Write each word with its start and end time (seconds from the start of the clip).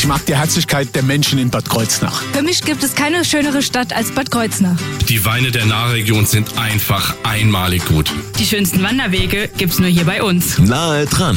Ich 0.00 0.06
mag 0.06 0.24
die 0.24 0.34
Herzlichkeit 0.34 0.94
der 0.94 1.02
Menschen 1.02 1.38
in 1.38 1.50
Bad 1.50 1.68
Kreuznach. 1.68 2.22
Für 2.32 2.40
mich 2.40 2.62
gibt 2.62 2.82
es 2.82 2.94
keine 2.94 3.22
schönere 3.22 3.60
Stadt 3.60 3.92
als 3.92 4.10
Bad 4.10 4.30
Kreuznach. 4.30 4.78
Die 5.10 5.22
Weine 5.26 5.50
der 5.50 5.66
Nahregion 5.66 6.24
sind 6.24 6.56
einfach 6.56 7.14
einmalig 7.22 7.84
gut. 7.84 8.10
Die 8.38 8.46
schönsten 8.46 8.82
Wanderwege 8.82 9.50
gibt's 9.58 9.78
nur 9.78 9.90
hier 9.90 10.06
bei 10.06 10.22
uns. 10.22 10.56
Nahe 10.56 11.04
dran, 11.04 11.36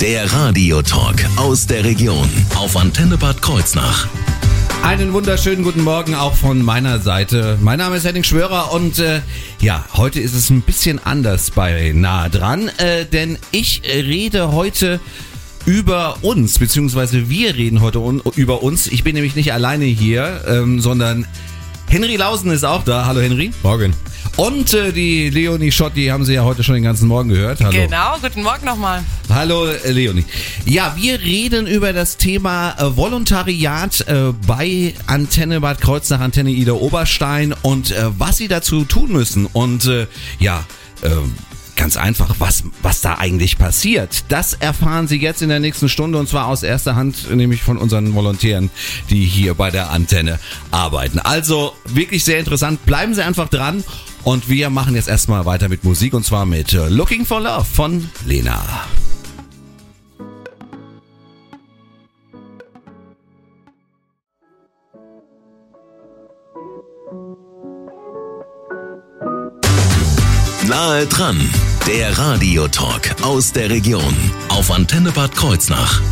der 0.00 0.32
Radiotalk 0.32 1.26
aus 1.34 1.66
der 1.66 1.82
Region 1.82 2.30
auf 2.54 2.76
Antenne 2.76 3.16
Bad 3.16 3.42
Kreuznach. 3.42 4.06
Einen 4.84 5.12
wunderschönen 5.12 5.64
guten 5.64 5.82
Morgen 5.82 6.14
auch 6.14 6.36
von 6.36 6.62
meiner 6.62 7.00
Seite. 7.00 7.58
Mein 7.62 7.80
Name 7.80 7.96
ist 7.96 8.04
Henning 8.04 8.22
Schwörer 8.22 8.70
und 8.70 9.00
äh, 9.00 9.22
ja, 9.58 9.84
heute 9.94 10.20
ist 10.20 10.34
es 10.34 10.50
ein 10.50 10.60
bisschen 10.60 11.04
anders 11.04 11.50
bei 11.50 11.90
Nahe 11.92 12.30
dran, 12.30 12.68
äh, 12.78 13.06
denn 13.06 13.38
ich 13.50 13.82
rede 13.84 14.52
heute 14.52 15.00
über 15.66 16.18
uns, 16.22 16.58
beziehungsweise 16.58 17.28
wir 17.30 17.54
reden 17.54 17.80
heute 17.80 18.00
un 18.00 18.22
über 18.36 18.62
uns. 18.62 18.86
Ich 18.86 19.02
bin 19.02 19.14
nämlich 19.14 19.34
nicht 19.34 19.52
alleine 19.52 19.84
hier, 19.84 20.42
ähm, 20.46 20.80
sondern 20.80 21.26
Henry 21.88 22.16
Lausen 22.16 22.50
ist 22.50 22.64
auch 22.64 22.84
da. 22.84 23.06
Hallo 23.06 23.20
Henry. 23.20 23.50
Morgen. 23.62 23.94
Und 24.36 24.74
äh, 24.74 24.92
die 24.92 25.30
Leonie 25.30 25.70
Schott, 25.70 25.92
die 25.94 26.10
haben 26.10 26.24
Sie 26.24 26.34
ja 26.34 26.42
heute 26.42 26.64
schon 26.64 26.74
den 26.74 26.82
ganzen 26.82 27.06
Morgen 27.06 27.28
gehört. 27.28 27.60
Hallo. 27.60 27.70
Genau, 27.70 28.16
guten 28.20 28.42
Morgen 28.42 28.66
nochmal. 28.66 29.04
Hallo 29.28 29.66
äh, 29.66 29.92
Leonie. 29.92 30.24
Ja, 30.66 30.94
wir 30.96 31.20
reden 31.20 31.66
über 31.66 31.92
das 31.92 32.16
Thema 32.16 32.72
äh, 32.72 32.96
Volontariat 32.96 34.00
äh, 34.08 34.32
bei 34.46 34.94
Antenne 35.06 35.60
Bad 35.60 35.80
Kreuznach, 35.80 36.20
Antenne 36.20 36.50
Ida 36.50 36.72
Oberstein 36.72 37.54
und 37.62 37.92
äh, 37.92 38.06
was 38.18 38.38
Sie 38.38 38.48
dazu 38.48 38.84
tun 38.84 39.12
müssen. 39.12 39.46
Und 39.46 39.86
äh, 39.86 40.08
ja, 40.40 40.64
äh, 41.02 41.10
Ganz 41.84 41.98
einfach, 41.98 42.36
was, 42.38 42.64
was 42.80 43.02
da 43.02 43.16
eigentlich 43.16 43.58
passiert. 43.58 44.24
Das 44.30 44.54
erfahren 44.54 45.06
Sie 45.06 45.20
jetzt 45.20 45.42
in 45.42 45.50
der 45.50 45.60
nächsten 45.60 45.90
Stunde 45.90 46.16
und 46.16 46.26
zwar 46.26 46.46
aus 46.46 46.62
erster 46.62 46.96
Hand, 46.96 47.30
nämlich 47.30 47.62
von 47.62 47.76
unseren 47.76 48.14
Volontären, 48.14 48.70
die 49.10 49.26
hier 49.26 49.52
bei 49.52 49.70
der 49.70 49.90
Antenne 49.90 50.40
arbeiten. 50.70 51.18
Also 51.18 51.74
wirklich 51.84 52.24
sehr 52.24 52.38
interessant. 52.38 52.86
Bleiben 52.86 53.12
Sie 53.12 53.22
einfach 53.22 53.50
dran 53.50 53.84
und 54.22 54.48
wir 54.48 54.70
machen 54.70 54.94
jetzt 54.94 55.08
erstmal 55.08 55.44
weiter 55.44 55.68
mit 55.68 55.84
Musik 55.84 56.14
und 56.14 56.24
zwar 56.24 56.46
mit 56.46 56.72
äh, 56.72 56.88
Looking 56.88 57.26
for 57.26 57.42
Love 57.42 57.66
von 57.66 58.08
Lena. 58.24 58.62
Nahe 70.74 71.06
dran, 71.06 71.40
der 71.86 72.18
Radiotalk 72.18 73.22
aus 73.22 73.52
der 73.52 73.70
Region 73.70 74.12
auf 74.48 74.72
Antenne 74.72 75.12
Bad 75.12 75.36
Kreuznach. 75.36 76.02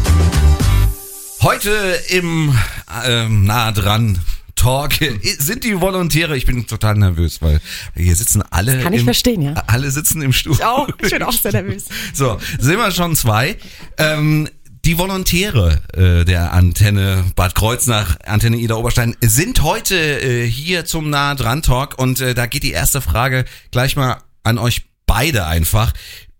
Heute 1.41 1.99
im 2.11 2.57
ähm, 3.05 3.45
Nahe 3.45 3.73
dran 3.73 4.21
Talk 4.55 4.93
sind 5.39 5.65
die 5.65 5.81
Volontäre. 5.81 6.37
Ich 6.37 6.47
bin 6.47 6.65
total 6.69 6.95
nervös, 6.95 7.43
weil 7.43 7.61
hier 7.97 8.15
sitzen 8.15 8.41
alle. 8.51 8.79
kann 8.79 8.93
ich 8.93 9.01
im, 9.01 9.05
verstehen, 9.07 9.43
ja. 9.43 9.55
Alle 9.67 9.91
sitzen 9.91 10.23
im 10.23 10.33
Stuhl. 10.33 10.53
Ich 10.53 10.65
auch. 10.65 10.89
Ich 11.03 11.11
bin 11.11 11.25
auch 11.25 11.33
sehr 11.33 11.51
nervös. 11.51 11.87
So, 12.15 12.39
sind 12.61 12.79
wir 12.79 12.93
schon 12.93 13.17
zwei. 13.17 13.57
Ähm, 13.99 14.49
die 14.85 14.97
Volontäre 14.97 15.81
äh, 15.93 16.25
der 16.25 16.53
Antenne 16.53 17.25
Bad 17.35 17.57
Kreuznach, 17.57 18.17
Antenne 18.27 18.59
Ida 18.59 18.77
Oberstein, 18.77 19.17
sind 19.21 19.65
heute 19.65 19.97
äh, 19.97 20.47
hier 20.47 20.85
zum 20.85 21.11
Nahe 21.11 21.35
dran 21.35 21.63
Talk 21.63 21.99
und 21.99 22.21
äh, 22.21 22.35
da 22.35 22.47
geht 22.47 22.63
die 22.63 22.71
erste 22.71 23.01
Frage 23.01 23.45
gleich 23.73 23.97
mal 23.97 24.19
an 24.43 24.59
euch 24.59 24.83
beide 25.07 25.47
einfach. 25.47 25.93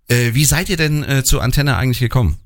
Äh, 0.09 0.35
wie 0.35 0.45
seid 0.45 0.69
ihr 0.69 0.77
denn 0.77 1.03
äh, 1.05 1.25
zur 1.25 1.43
Antenne 1.43 1.77
eigentlich 1.77 2.01
gekommen? 2.01 2.39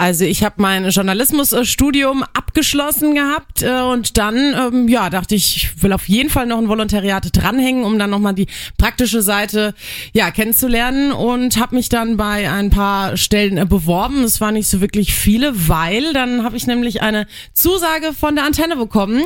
Also 0.00 0.24
ich 0.24 0.42
habe 0.44 0.54
mein 0.56 0.88
Journalismusstudium 0.88 2.24
abgeschlossen 2.32 3.14
gehabt 3.14 3.60
äh, 3.60 3.82
und 3.82 4.16
dann 4.16 4.34
ähm, 4.34 4.88
ja 4.88 5.10
dachte 5.10 5.34
ich, 5.34 5.56
ich 5.56 5.82
will 5.82 5.92
auf 5.92 6.08
jeden 6.08 6.30
Fall 6.30 6.46
noch 6.46 6.56
ein 6.56 6.68
Volontariat 6.70 7.28
dranhängen, 7.36 7.84
um 7.84 7.98
dann 7.98 8.08
nochmal 8.08 8.32
die 8.32 8.46
praktische 8.78 9.20
Seite 9.20 9.74
ja 10.14 10.30
kennenzulernen 10.30 11.12
und 11.12 11.58
habe 11.58 11.74
mich 11.74 11.90
dann 11.90 12.16
bei 12.16 12.50
ein 12.50 12.70
paar 12.70 13.18
Stellen 13.18 13.58
äh, 13.58 13.66
beworben. 13.66 14.24
Es 14.24 14.40
waren 14.40 14.54
nicht 14.54 14.68
so 14.68 14.80
wirklich 14.80 15.12
viele, 15.12 15.68
weil 15.68 16.14
dann 16.14 16.44
habe 16.44 16.56
ich 16.56 16.66
nämlich 16.66 17.02
eine 17.02 17.26
Zusage 17.52 18.14
von 18.14 18.36
der 18.36 18.46
Antenne 18.46 18.76
bekommen, 18.76 19.24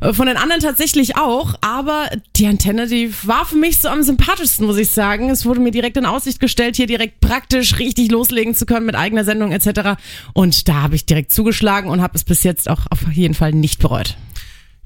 äh, 0.00 0.14
von 0.14 0.26
den 0.26 0.38
anderen 0.38 0.62
tatsächlich 0.62 1.18
auch, 1.18 1.52
aber 1.60 2.08
die 2.36 2.46
Antenne, 2.46 2.86
die 2.86 3.12
war 3.24 3.44
für 3.44 3.56
mich 3.56 3.78
so 3.78 3.88
am 3.88 4.02
sympathischsten, 4.02 4.66
muss 4.66 4.78
ich 4.78 4.88
sagen. 4.88 5.28
Es 5.28 5.44
wurde 5.44 5.60
mir 5.60 5.70
direkt 5.70 5.98
in 5.98 6.06
Aussicht 6.06 6.40
gestellt, 6.40 6.76
hier 6.76 6.86
direkt 6.86 7.20
praktisch 7.20 7.78
richtig 7.78 8.10
loslegen 8.10 8.54
zu 8.54 8.64
können 8.64 8.86
mit 8.86 8.94
eigener 8.94 9.24
Sendung 9.24 9.52
etc. 9.52 9.98
Und 10.32 10.68
da 10.68 10.82
habe 10.82 10.94
ich 10.94 11.06
direkt 11.06 11.32
zugeschlagen 11.32 11.90
und 11.90 12.02
habe 12.02 12.16
es 12.16 12.24
bis 12.24 12.42
jetzt 12.42 12.68
auch 12.68 12.86
auf 12.90 13.10
jeden 13.12 13.34
Fall 13.34 13.52
nicht 13.52 13.80
bereut. 13.80 14.16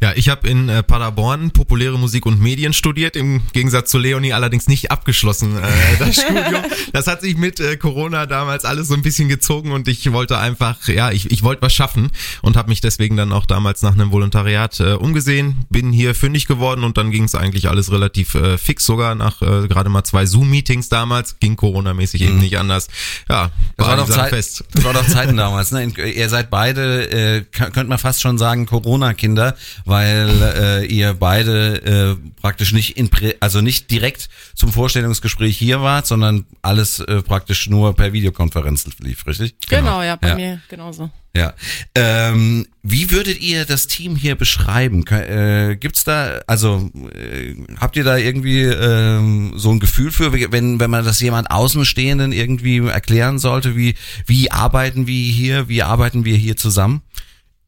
Ja, 0.01 0.13
ich 0.15 0.29
habe 0.29 0.49
in 0.49 0.69
äh, 0.69 0.85
Paderborn 0.85 1.51
populäre 1.51 1.99
Musik 1.99 2.25
und 2.25 2.41
Medien 2.41 2.73
studiert, 2.73 3.17
im 3.17 3.43
Gegensatz 3.53 3.91
zu 3.91 3.99
Leonie 3.99 4.33
allerdings 4.33 4.69
nicht 4.69 4.93
abgeschlossen 4.93 5.59
äh, 5.59 5.63
das 5.99 6.15
Studium. 6.23 6.63
Das 6.93 7.09
hat 7.09 7.21
sich 7.21 7.37
mit 7.37 7.59
äh, 7.59 7.77
Corona 7.77 8.27
damals 8.27 8.65
alles 8.65 8.87
so 8.87 8.95
ein 8.95 9.03
bisschen 9.03 9.29
gezogen 9.29 9.73
und 9.73 9.89
ich 9.89 10.13
wollte 10.13 10.39
einfach, 10.39 10.87
ja, 10.87 11.11
ich, 11.11 11.33
ich 11.33 11.43
wollte 11.43 11.63
was 11.63 11.75
schaffen 11.75 12.11
und 12.43 12.57
habe 12.57 12.69
mich 12.69 12.81
deswegen 12.81 13.17
dann 13.17 13.33
auch 13.33 13.45
damals 13.45 13.83
nach 13.83 13.93
einem 13.95 14.13
Volontariat 14.13 14.79
äh, 14.79 14.93
umgesehen, 14.93 15.65
bin 15.69 15.91
hier 15.93 16.15
fündig 16.15 16.47
geworden 16.47 16.85
und 16.85 16.97
dann 16.97 17.11
ging 17.11 17.25
es 17.25 17.35
eigentlich 17.35 17.69
alles 17.69 17.91
relativ 17.91 18.37
äh, 18.37 18.57
fix, 18.57 18.85
sogar 18.87 19.17
nach 19.17 19.43
äh, 19.43 19.67
gerade 19.67 19.89
mal 19.91 20.05
zwei 20.05 20.27
Zoom-Meetings 20.27 20.89
damals, 20.91 21.41
ging 21.41 21.57
Corona-mäßig 21.57 22.21
eben 22.23 22.35
Mhm. 22.37 22.41
nicht 22.43 22.57
anders. 22.59 22.87
Ja, 23.29 23.51
Das 23.77 23.89
war, 23.89 23.97
doch 23.97 24.09
Zeit, 24.09 24.29
fest. 24.31 24.63
das 24.73 24.85
war 24.85 24.93
doch 24.93 25.07
Zeiten 25.09 25.37
damals. 25.37 25.73
Ne? 25.73 25.87
Ihr 25.87 26.29
seid 26.29 26.51
beide, 26.51 27.11
äh, 27.11 27.39
kö- 27.53 27.71
könnte 27.73 27.87
man 27.87 27.99
fast 27.99 28.21
schon 28.23 28.39
sagen, 28.39 28.67
Corona-Kinder, 28.67 29.57
weil 29.89 30.29
äh, 30.43 30.87
ihr 30.87 31.15
beide 31.15 32.17
äh, 32.17 32.41
praktisch 32.41 32.73
nicht 32.73 32.97
in, 32.97 33.09
Prä 33.09 33.35
also 33.41 33.61
nicht 33.61 33.91
direkt 33.91 34.29
zum 34.55 34.73
Vorstellungsgespräch 34.73 35.57
hier 35.57 35.81
wart, 35.81 36.07
sondern 36.07 36.47
alles 36.63 37.01
äh, 37.01 37.23
praktisch 37.23 37.69
nur 37.69 37.95
per 37.97 38.13
Videokonferenz 38.13 38.87
lief, 39.01 39.27
richtig? 39.27 39.55
Genau, 39.69 40.03
ja, 40.03 40.17
bei 40.17 40.29
Ja. 40.29 40.35
mir 40.37 40.61
genauso. 40.69 41.11
Ja. 41.37 41.55
Ähm, 41.95 42.67
wie 42.83 43.11
würdet 43.11 43.41
ihr 43.41 43.65
das 43.65 43.87
Team 43.87 44.17
hier 44.17 44.35
beschreiben? 44.35 45.07
Äh, 45.07 45.77
gibt's 45.79 46.03
da, 46.05 46.41
also 46.47 46.91
äh, 47.15 47.55
habt 47.79 47.97
ihr 47.97 48.05
da 48.05 48.17
irgendwie 48.17 48.63
ähm, 48.63 49.53
so 49.57 49.71
ein 49.71 49.79
Gefühl 49.79 50.11
für, 50.11 50.33
wenn 50.33 50.81
wenn 50.81 50.91
man 50.91 51.05
das 51.05 51.21
jemand 51.21 51.51
Außenstehenden 51.51 52.33
irgendwie 52.33 52.79
erklären 52.79 53.39
sollte, 53.39 53.77
wie 53.77 53.95
wie 54.27 54.51
arbeiten 54.51 55.07
wir 55.07 55.33
hier, 55.33 55.69
wie 55.69 55.83
arbeiten 55.83 56.25
wir 56.25 56.37
hier 56.37 56.57
zusammen? 56.57 57.03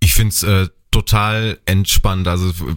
Ich 0.00 0.14
find's 0.14 0.42
äh, 0.42 0.66
total 0.90 1.58
entspannt. 1.66 2.28
Also 2.28 2.48
äh, 2.48 2.74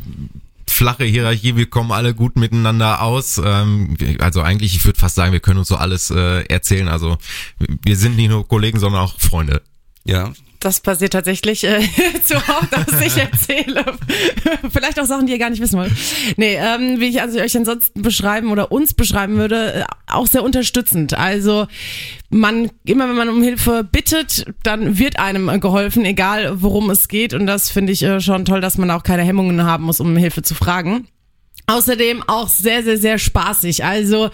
flache 0.68 1.06
Hierarchie, 1.06 1.56
wir 1.56 1.70
kommen 1.70 1.92
alle 1.92 2.14
gut 2.14 2.36
miteinander 2.36 3.02
aus. 3.02 3.42
Ähm, 3.44 3.96
also 4.20 4.42
eigentlich, 4.42 4.76
ich 4.76 4.86
würde 4.86 5.00
fast 5.00 5.16
sagen, 5.16 5.32
wir 5.32 5.40
können 5.40 5.60
uns 5.60 5.68
so 5.68 5.76
alles 5.76 6.10
äh, 6.12 6.44
erzählen. 6.46 6.88
Also 6.88 7.18
wir 7.60 7.96
sind 7.96 8.16
nicht 8.16 8.30
nur 8.30 8.48
Kollegen, 8.48 8.80
sondern 8.80 9.02
auch 9.02 9.20
Freunde. 9.20 9.62
Ja. 10.06 10.34
Das 10.64 10.80
passiert 10.80 11.12
tatsächlich 11.12 11.66
äh, 11.66 11.82
zu 12.24 12.36
oft, 12.36 12.72
dass 12.72 13.02
ich 13.02 13.18
erzähle. 13.22 13.84
Vielleicht 14.72 14.98
auch 14.98 15.06
Sachen, 15.06 15.28
die 15.28 15.34
ihr 15.34 15.40
gar 15.40 15.50
nicht 15.50 15.62
wissen 15.62 15.78
wollt. 15.78 15.92
Nee, 16.38 16.56
ähm, 16.56 17.02
wie 17.02 17.10
ich 17.10 17.22
also 17.22 17.38
euch 17.38 17.58
ansonsten 17.58 18.02
beschreiben 18.02 18.50
oder 18.50 18.72
uns 18.72 18.94
beschreiben 18.94 19.36
würde, 19.36 19.74
äh, 19.74 19.84
auch 20.08 20.26
sehr 20.26 20.42
unterstützend. 20.42 21.16
Also 21.16 21.68
man, 22.30 22.72
immer 22.86 23.10
wenn 23.10 23.16
man 23.18 23.28
um 23.28 23.44
Hilfe 23.44 23.84
bittet, 23.84 24.46
dann 24.64 24.98
wird 24.98 25.20
einem 25.20 25.50
äh, 25.50 25.60
geholfen, 25.60 26.06
egal 26.06 26.62
worum 26.62 26.90
es 26.92 27.10
geht. 27.10 27.34
Und 27.34 27.46
das 27.46 27.70
finde 27.70 27.92
ich 27.92 28.02
äh, 28.02 28.22
schon 28.22 28.46
toll, 28.46 28.62
dass 28.62 28.78
man 28.78 28.90
auch 28.90 29.04
keine 29.04 29.24
Hemmungen 29.24 29.66
haben 29.66 29.84
muss, 29.84 30.00
um 30.00 30.16
Hilfe 30.16 30.44
zu 30.44 30.56
fragen. 30.56 31.08
Außerdem 31.68 32.24
auch 32.28 32.48
sehr, 32.48 32.84
sehr, 32.84 32.98
sehr 32.98 33.18
spaßig. 33.18 33.84
Also 33.84 34.30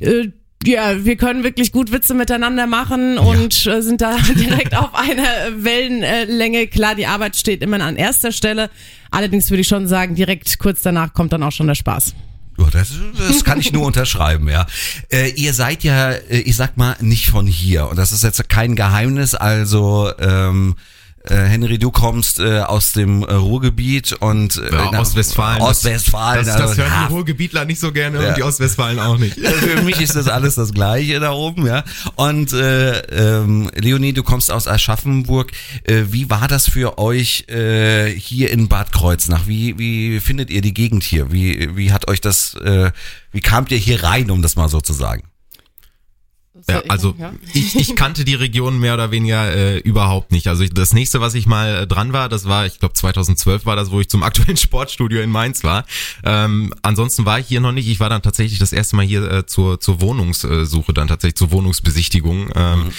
äh, 0.00 0.28
ja, 0.66 1.04
wir 1.04 1.16
können 1.16 1.42
wirklich 1.42 1.72
gut 1.72 1.92
Witze 1.92 2.14
miteinander 2.14 2.66
machen 2.66 3.18
und 3.18 3.66
äh, 3.66 3.82
sind 3.82 4.00
da 4.00 4.16
direkt 4.36 4.76
auf 4.76 4.94
einer 4.94 5.62
Wellenlänge. 5.64 6.66
Klar, 6.66 6.94
die 6.94 7.06
Arbeit 7.06 7.36
steht 7.36 7.62
immer 7.62 7.80
an 7.80 7.96
erster 7.96 8.32
Stelle. 8.32 8.70
Allerdings 9.10 9.50
würde 9.50 9.60
ich 9.60 9.68
schon 9.68 9.88
sagen, 9.88 10.14
direkt 10.14 10.58
kurz 10.58 10.82
danach 10.82 11.14
kommt 11.14 11.32
dann 11.32 11.42
auch 11.42 11.52
schon 11.52 11.66
der 11.66 11.74
Spaß. 11.74 12.14
Ja, 12.58 12.70
das, 12.70 12.92
das 13.18 13.44
kann 13.44 13.60
ich 13.60 13.72
nur 13.72 13.82
unterschreiben, 13.86 14.48
ja. 14.48 14.66
Äh, 15.10 15.30
ihr 15.30 15.52
seid 15.52 15.84
ja, 15.84 16.12
äh, 16.12 16.38
ich 16.38 16.56
sag 16.56 16.76
mal, 16.76 16.96
nicht 17.00 17.28
von 17.28 17.46
hier. 17.46 17.88
Und 17.88 17.96
das 17.96 18.12
ist 18.12 18.22
jetzt 18.22 18.48
kein 18.48 18.76
Geheimnis. 18.76 19.34
Also, 19.34 20.10
ähm, 20.18 20.76
äh, 21.26 21.34
Henry, 21.34 21.78
du 21.78 21.90
kommst 21.90 22.40
äh, 22.40 22.60
aus 22.60 22.92
dem 22.92 23.22
äh, 23.22 23.32
Ruhrgebiet 23.32 24.12
und 24.14 24.56
äh, 24.56 24.72
Ja, 24.72 25.00
Ostwestfalen. 25.00 25.62
Ostwestfalen. 25.62 26.44
Das, 26.46 26.56
das 26.56 26.70
also, 26.70 26.82
hören 26.82 27.06
die 27.08 27.12
Ruhrgebietler 27.14 27.64
nicht 27.64 27.80
so 27.80 27.92
gerne 27.92 28.22
Ja. 28.22 28.28
und 28.30 28.36
die 28.36 28.42
Ostwestfalen 28.42 28.98
auch 28.98 29.18
nicht. 29.18 29.38
Für 29.38 29.82
mich 29.82 30.00
ist 30.00 30.16
das 30.16 30.28
alles 30.28 30.54
das 30.54 30.72
Gleiche 30.72 31.20
da 31.20 31.32
oben, 31.32 31.66
ja. 31.66 31.84
Und 32.14 32.52
äh, 32.52 32.98
ähm, 33.40 33.70
Leonie, 33.74 34.12
du 34.12 34.22
kommst 34.22 34.50
aus 34.50 34.68
Aschaffenburg. 34.68 35.52
Äh, 35.84 36.04
wie 36.10 36.30
war 36.30 36.48
das 36.48 36.68
für 36.68 36.98
euch 36.98 37.48
äh, 37.48 38.10
hier 38.10 38.50
in 38.50 38.68
Bad 38.68 38.92
Kreuznach? 38.92 39.46
Wie 39.46 39.78
wie 39.78 40.20
findet 40.20 40.50
ihr 40.50 40.60
die 40.62 40.74
Gegend 40.74 41.04
hier? 41.04 41.32
Wie 41.32 41.76
wie 41.76 41.92
hat 41.92 42.08
euch 42.08 42.20
das? 42.20 42.54
Äh, 42.54 42.90
wie 43.32 43.40
kamt 43.40 43.70
ihr 43.70 43.78
hier 43.78 44.02
rein, 44.02 44.30
um 44.30 44.42
das 44.42 44.56
mal 44.56 44.68
so 44.68 44.80
zu 44.80 44.92
sagen? 44.92 45.24
Ja, 46.68 46.82
also 46.88 47.14
Ja. 47.18 47.32
ich, 47.54 47.76
ich 47.76 47.96
kannte 47.96 48.24
die 48.24 48.34
Region 48.34 48.78
mehr 48.78 48.94
oder 48.94 49.10
weniger 49.10 49.54
äh, 49.54 49.78
überhaupt 49.78 50.32
nicht. 50.32 50.48
Also 50.48 50.64
ich, 50.64 50.70
das 50.70 50.92
nächste, 50.92 51.20
was 51.20 51.34
ich 51.34 51.46
mal 51.46 51.82
äh, 51.82 51.86
dran 51.86 52.12
war, 52.12 52.28
das 52.28 52.46
war, 52.46 52.66
ich 52.66 52.78
glaube 52.78 52.94
2012 52.94 53.66
war 53.66 53.76
das, 53.76 53.90
wo 53.90 54.00
ich 54.00 54.08
zum 54.08 54.22
aktuellen 54.24 54.56
Sportstudio 54.56 55.20
in 55.22 55.30
Mainz 55.30 55.64
war. 55.64 55.84
Ähm, 56.24 56.74
ansonsten 56.82 57.24
war 57.24 57.38
ich 57.38 57.46
hier 57.46 57.60
noch 57.60 57.72
nicht. 57.72 57.88
Ich 57.88 58.00
war 58.00 58.08
dann 58.08 58.22
tatsächlich 58.22 58.58
das 58.58 58.72
erste 58.72 58.96
Mal 58.96 59.04
hier 59.06 59.30
äh, 59.30 59.46
zur, 59.46 59.80
zur 59.80 60.00
Wohnungssuche, 60.00 60.92
dann 60.92 61.08
tatsächlich 61.08 61.36
zur 61.36 61.50
Wohnungsbesichtigung. 61.50 62.50
Ähm, 62.54 62.90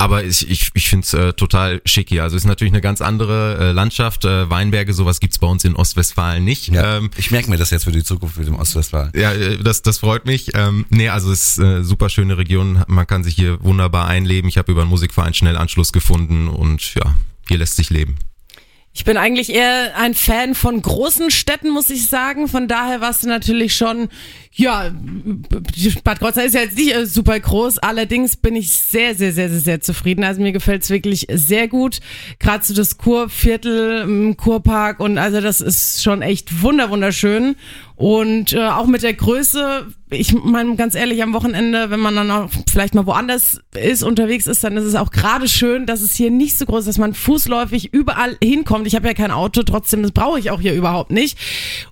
Aber 0.00 0.24
ich, 0.24 0.48
ich, 0.50 0.70
ich 0.74 0.88
finde 0.88 1.04
es 1.04 1.14
äh, 1.14 1.32
total 1.34 1.80
schick 1.84 2.08
hier. 2.08 2.22
Also 2.22 2.36
es 2.36 2.42
ist 2.44 2.48
natürlich 2.48 2.72
eine 2.72 2.80
ganz 2.80 3.00
andere 3.00 3.58
äh, 3.58 3.72
Landschaft. 3.72 4.24
Äh, 4.24 4.48
Weinberge, 4.50 4.92
sowas 4.94 5.20
gibt's 5.20 5.38
bei 5.38 5.46
uns 5.46 5.64
in 5.64 5.76
Ostwestfalen 5.76 6.44
nicht. 6.44 6.68
Ja, 6.68 6.96
Ähm, 6.96 7.10
ich 7.16 7.30
merke 7.30 7.50
mir 7.50 7.56
das 7.56 7.70
jetzt 7.70 7.84
für 7.84 7.92
die 7.92 8.02
Zukunft 8.02 8.38
mit 8.38 8.46
dem 8.46 8.56
Ostwestfalen. 8.56 9.12
ja, 9.14 9.32
äh, 9.32 9.58
das, 9.58 9.82
das 9.82 9.98
freut 9.98 10.24
mich. 10.26 10.50
Ähm, 10.54 10.86
nee, 10.88 11.08
also 11.08 11.30
es 11.30 11.58
ist 11.58 11.58
äh, 11.58 11.82
super 11.84 12.08
schöne 12.08 12.38
Region. 12.38 12.82
Man 12.88 13.06
kann 13.06 13.24
sich 13.24 13.34
hier 13.34 13.62
wunderbar 13.62 14.06
einleben. 14.06 14.48
Ich 14.48 14.58
habe 14.58 14.72
über 14.72 14.82
einen 14.82 14.90
Musikverein 14.90 15.34
schnell 15.34 15.56
Anschluss 15.56 15.92
gefunden 15.92 16.48
und 16.48 16.94
ja, 16.94 17.14
hier 17.48 17.58
lässt 17.58 17.76
sich 17.76 17.90
leben. 17.90 18.16
Ich 18.92 19.04
bin 19.04 19.16
eigentlich 19.16 19.54
eher 19.54 19.96
ein 19.96 20.14
Fan 20.14 20.56
von 20.56 20.82
großen 20.82 21.30
Städten, 21.30 21.70
muss 21.70 21.90
ich 21.90 22.08
sagen. 22.08 22.48
Von 22.48 22.66
daher 22.66 23.00
warst 23.00 23.22
du 23.22 23.28
natürlich 23.28 23.76
schon, 23.76 24.08
ja, 24.52 24.90
Bad 26.02 26.18
Kreuznach 26.18 26.42
ist 26.42 26.56
ja 26.56 26.62
jetzt 26.62 26.76
nicht 26.76 26.92
äh, 26.92 27.06
super 27.06 27.38
groß. 27.38 27.78
Allerdings 27.78 28.36
bin 28.36 28.56
ich 28.56 28.72
sehr, 28.72 29.14
sehr, 29.14 29.32
sehr, 29.32 29.48
sehr, 29.48 29.60
sehr 29.60 29.80
zufrieden. 29.80 30.24
Also 30.24 30.42
mir 30.42 30.50
gefällt's 30.50 30.90
wirklich 30.90 31.28
sehr 31.30 31.68
gut. 31.68 32.00
Gerade 32.40 32.64
so 32.64 32.74
das 32.74 32.98
Kurviertel 32.98 34.02
im 34.02 34.36
Kurpark 34.36 34.98
und 34.98 35.18
also 35.18 35.40
das 35.40 35.60
ist 35.60 36.02
schon 36.02 36.20
echt 36.22 36.62
wunder, 36.62 36.90
wunderschön. 36.90 37.54
Und 38.00 38.54
äh, 38.54 38.66
auch 38.66 38.86
mit 38.86 39.02
der 39.02 39.12
Größe, 39.12 39.86
ich 40.08 40.32
meine 40.32 40.74
ganz 40.76 40.94
ehrlich, 40.94 41.22
am 41.22 41.34
Wochenende, 41.34 41.90
wenn 41.90 42.00
man 42.00 42.16
dann 42.16 42.30
auch 42.30 42.48
vielleicht 42.72 42.94
mal 42.94 43.04
woanders 43.04 43.60
ist, 43.78 44.02
unterwegs 44.02 44.46
ist, 44.46 44.64
dann 44.64 44.78
ist 44.78 44.84
es 44.84 44.94
auch 44.94 45.10
gerade 45.10 45.46
schön, 45.48 45.84
dass 45.84 46.00
es 46.00 46.14
hier 46.14 46.30
nicht 46.30 46.56
so 46.56 46.64
groß 46.64 46.80
ist, 46.80 46.86
dass 46.88 46.96
man 46.96 47.12
fußläufig 47.12 47.92
überall 47.92 48.38
hinkommt. 48.42 48.86
Ich 48.86 48.94
habe 48.94 49.06
ja 49.06 49.12
kein 49.12 49.30
Auto, 49.30 49.62
trotzdem, 49.64 50.02
das 50.02 50.12
brauche 50.12 50.38
ich 50.38 50.50
auch 50.50 50.62
hier 50.62 50.72
überhaupt 50.72 51.10
nicht. 51.10 51.36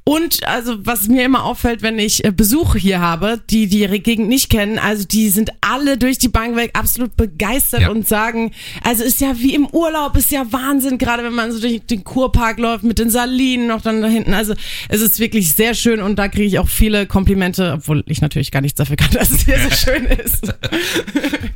Und 0.04 0.44
also, 0.44 0.76
was 0.86 1.08
mir 1.08 1.26
immer 1.26 1.44
auffällt, 1.44 1.82
wenn 1.82 1.98
ich 1.98 2.24
äh, 2.24 2.32
Besuch 2.32 2.76
hier 2.76 3.00
habe, 3.00 3.38
die 3.50 3.66
die 3.66 3.86
Gegend 4.00 4.30
nicht 4.30 4.48
kennen, 4.48 4.78
also 4.78 5.04
die 5.06 5.28
sind 5.28 5.50
alle 5.60 5.98
durch 5.98 6.16
die 6.16 6.28
Bank 6.28 6.56
weg 6.56 6.70
absolut 6.72 7.18
begeistert 7.18 7.82
Ja. 7.82 7.90
und 7.90 8.08
sagen, 8.08 8.52
also 8.82 9.04
ist 9.04 9.20
ja 9.20 9.38
wie 9.40 9.54
im 9.54 9.66
Urlaub, 9.66 10.16
ist 10.16 10.30
ja 10.30 10.50
Wahnsinn, 10.52 10.96
gerade 10.96 11.22
wenn 11.22 11.34
man 11.34 11.52
so 11.52 11.60
durch 11.60 11.82
den 11.84 12.02
Kurpark 12.02 12.58
läuft 12.58 12.84
mit 12.84 12.98
den 12.98 13.10
Salinen 13.10 13.66
noch 13.66 13.82
dann 13.82 14.00
da 14.00 14.08
hinten. 14.08 14.32
Also 14.32 14.54
es 14.88 15.02
ist 15.02 15.20
wirklich 15.20 15.52
sehr 15.52 15.74
schön 15.74 15.97
und 16.00 16.18
da 16.18 16.28
kriege 16.28 16.44
ich 16.44 16.58
auch 16.58 16.68
viele 16.68 17.06
Komplimente, 17.06 17.74
obwohl 17.74 18.04
ich 18.06 18.20
natürlich 18.20 18.50
gar 18.50 18.60
nichts 18.60 18.78
dafür 18.78 18.96
kann, 18.96 19.10
dass 19.12 19.30
es 19.30 19.44
hier 19.44 19.58
so 19.58 19.70
schön 19.74 20.04
ist. 20.04 20.54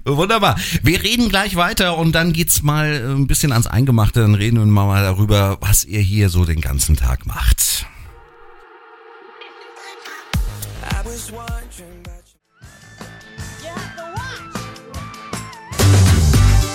Wunderbar. 0.05 0.59
Wir 0.83 1.03
reden 1.03 1.29
gleich 1.29 1.57
weiter 1.57 1.99
und 1.99 2.13
dann 2.13 2.33
geht's 2.33 2.63
mal 2.63 2.93
äh, 2.93 3.13
ein 3.13 3.27
bisschen 3.27 3.53
ans 3.53 3.67
Eingemachte. 3.67 4.21
Dann 4.21 4.35
reden 4.35 4.59
wir 4.59 4.67
mal 4.67 5.03
darüber, 5.03 5.59
was 5.61 5.85
ihr 5.85 6.01
hier 6.01 6.29
so 6.29 6.45
den 6.45 6.61
ganzen 6.61 6.97
Tag 6.97 7.27
macht. 7.27 7.87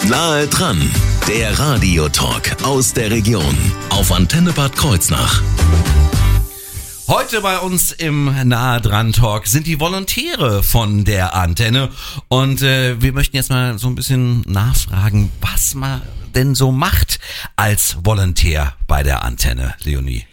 Nahe 0.09 0.47
dran, 0.47 0.89
der 1.27 1.59
Radiotalk 1.59 2.63
aus 2.63 2.93
der 2.93 3.11
Region 3.11 3.57
auf 3.89 4.13
Antenne 4.13 4.53
Bad 4.53 4.73
Kreuznach. 4.77 5.41
Heute 7.09 7.39
bei 7.39 7.59
uns 7.59 7.93
im 7.93 8.25
Nahe 8.49 8.81
dran 8.81 9.13
Talk 9.13 9.47
sind 9.47 9.65
die 9.65 9.79
Volontäre 9.79 10.61
von 10.61 11.05
der 11.05 11.35
Antenne 11.35 11.87
und 12.27 12.61
äh, 12.61 13.01
wir 13.01 13.13
möchten 13.13 13.37
jetzt 13.37 13.49
mal 13.49 13.79
so 13.79 13.87
ein 13.87 13.95
bisschen 13.95 14.41
nachfragen, 14.45 15.31
was 15.39 15.73
man 15.73 16.01
denn 16.35 16.53
so 16.53 16.73
macht 16.73 17.19
als 17.55 17.95
Volontär 18.03 18.73
bei 18.87 19.03
der 19.03 19.23
Antenne, 19.23 19.73
Leonie. 19.85 20.25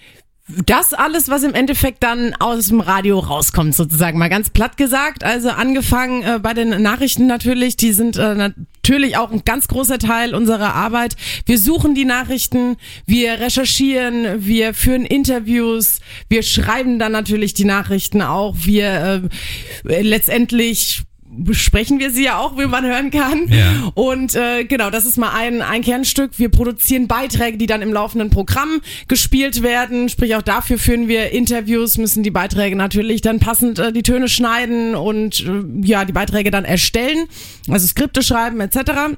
Das 0.67 0.95
alles, 0.95 1.29
was 1.29 1.45
im 1.45 1.55
Endeffekt 1.55 2.03
dann 2.03 2.35
aus 2.41 2.67
dem 2.67 2.81
Radio 2.81 3.21
rauskommt, 3.21 3.77
sozusagen 3.77 4.19
mal 4.19 4.29
ganz 4.29 4.51
platt 4.51 4.77
gesagt. 4.77 5.23
Also 5.23 5.51
angefangen 5.51 6.25
äh, 6.25 6.41
bei 6.43 6.55
den 6.55 6.83
Nachrichten 6.83 7.29
natürlich, 7.29 7.77
die 7.77 7.93
sind 7.93 8.17
äh, 8.17 8.51
natürlich 8.85 9.17
auch 9.17 9.33
ein 9.33 9.43
ganz 9.47 9.67
großer 9.67 9.99
Teil 9.99 10.35
unserer 10.35 10.75
Arbeit. 10.75 11.17
Wir 11.47 11.59
suchen 11.59 11.95
die 11.95 12.05
Nachrichten, 12.05 12.77
wir 13.07 13.41
recherchieren, 13.41 14.45
wir 14.45 14.75
führen 14.75 15.07
Interviews, 15.07 16.01
wir 16.29 16.43
schreiben 16.43 16.99
dann 16.99 17.13
natürlich 17.13 17.55
die 17.55 17.65
Nachrichten 17.65 18.21
auch. 18.21 18.55
Wir 18.59 19.31
äh, 19.89 20.03
letztendlich 20.03 21.03
besprechen 21.37 21.99
wir 21.99 22.11
sie 22.11 22.25
ja 22.25 22.39
auch, 22.39 22.59
wie 22.59 22.67
man 22.67 22.85
hören 22.85 23.11
kann. 23.11 23.49
Ja. 23.49 23.91
Und 23.95 24.35
äh, 24.35 24.65
genau, 24.65 24.91
das 24.91 25.05
ist 25.05 25.17
mal 25.17 25.31
ein, 25.31 25.63
ein 25.63 25.83
Kernstück. 25.83 26.39
Wir 26.39 26.49
produzieren 26.49 27.09
Beiträge, 27.09 27.59
die 27.59 27.67
dann 27.67 27.83
im 27.83 27.93
laufenden 27.93 28.31
Programm 28.31 28.81
gespielt 29.09 29.63
werden. 29.63 30.09
Sprich, 30.09 30.35
auch 30.37 30.43
dafür 30.43 30.79
führen 30.79 31.09
wir 31.09 31.31
Interviews, 31.31 31.99
müssen 31.99 32.23
die 32.23 32.31
Beiträge 32.31 32.77
natürlich 32.77 33.21
dann 33.21 33.41
passend 33.41 33.79
äh, 33.79 33.93
die 33.93 34.03
Töne 34.03 34.29
schneiden 34.29 34.95
und 34.95 35.41
äh, 35.41 35.65
ja, 35.83 36.05
die 36.05 36.13
Beiträge 36.13 36.51
dann 36.51 36.65
erstellen, 36.65 37.27
also 37.69 37.87
Skripte 37.87 38.23
schreiben 38.23 38.61
etc. 38.61 39.17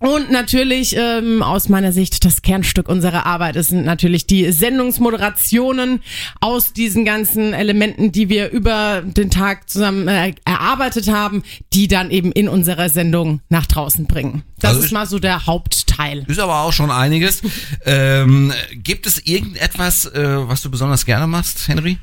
Und 0.00 0.30
natürlich 0.30 0.96
ähm, 0.96 1.42
aus 1.42 1.68
meiner 1.68 1.92
Sicht 1.92 2.24
das 2.24 2.40
Kernstück 2.40 2.88
unserer 2.88 3.26
Arbeit 3.26 3.56
ist 3.56 3.68
sind 3.68 3.84
natürlich 3.84 4.26
die 4.26 4.50
Sendungsmoderationen 4.50 6.00
aus 6.40 6.72
diesen 6.72 7.04
ganzen 7.04 7.52
Elementen, 7.52 8.10
die 8.10 8.30
wir 8.30 8.50
über 8.50 9.02
den 9.02 9.30
Tag 9.30 9.68
zusammen 9.68 10.08
äh, 10.08 10.32
erarbeitet 10.46 11.08
haben, 11.12 11.42
die 11.74 11.86
dann 11.86 12.10
eben 12.10 12.32
in 12.32 12.48
unserer 12.48 12.88
Sendung 12.88 13.42
nach 13.50 13.66
draußen 13.66 14.06
bringen. 14.06 14.42
Das 14.58 14.70
Also 14.70 14.84
ist 14.86 14.92
mal 14.92 15.06
so 15.06 15.18
der 15.18 15.44
Hauptteil. 15.46 16.24
Ist 16.28 16.40
aber 16.40 16.62
auch 16.62 16.72
schon 16.72 16.90
einiges. 16.90 17.42
ähm, 17.84 18.54
gibt 18.72 19.06
es 19.06 19.18
irgendetwas, 19.26 20.06
äh, 20.06 20.48
was 20.48 20.62
du 20.62 20.70
besonders 20.70 21.04
gerne 21.04 21.26
machst, 21.26 21.68
Henry? 21.68 21.98